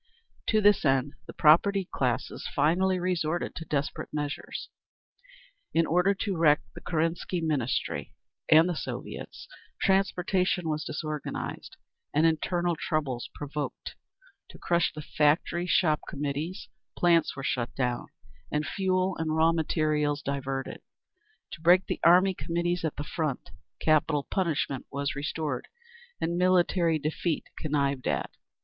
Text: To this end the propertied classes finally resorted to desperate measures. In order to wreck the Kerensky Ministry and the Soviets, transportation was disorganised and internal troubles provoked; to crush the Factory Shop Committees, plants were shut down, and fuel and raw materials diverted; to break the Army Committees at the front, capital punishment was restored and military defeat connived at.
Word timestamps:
To 0.47 0.61
this 0.61 0.83
end 0.83 1.13
the 1.27 1.33
propertied 1.33 1.91
classes 1.91 2.49
finally 2.55 2.97
resorted 2.99 3.53
to 3.53 3.65
desperate 3.65 4.09
measures. 4.11 4.67
In 5.75 5.85
order 5.85 6.15
to 6.15 6.35
wreck 6.35 6.61
the 6.73 6.81
Kerensky 6.81 7.39
Ministry 7.39 8.15
and 8.49 8.67
the 8.67 8.75
Soviets, 8.75 9.47
transportation 9.79 10.67
was 10.67 10.83
disorganised 10.83 11.77
and 12.15 12.25
internal 12.25 12.75
troubles 12.75 13.29
provoked; 13.35 13.95
to 14.49 14.57
crush 14.57 14.91
the 14.91 15.03
Factory 15.03 15.67
Shop 15.67 15.99
Committees, 16.09 16.67
plants 16.97 17.35
were 17.35 17.43
shut 17.43 17.75
down, 17.75 18.07
and 18.51 18.65
fuel 18.65 19.15
and 19.17 19.35
raw 19.35 19.51
materials 19.51 20.23
diverted; 20.23 20.81
to 21.51 21.61
break 21.61 21.85
the 21.85 21.99
Army 22.03 22.33
Committees 22.33 22.83
at 22.83 22.95
the 22.95 23.03
front, 23.03 23.51
capital 23.79 24.23
punishment 24.23 24.87
was 24.91 25.15
restored 25.15 25.67
and 26.19 26.37
military 26.39 26.97
defeat 26.97 27.43
connived 27.55 28.07
at. 28.07 28.31